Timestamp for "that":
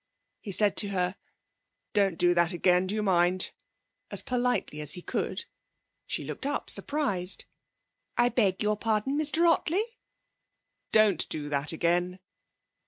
2.33-2.53, 11.49-11.71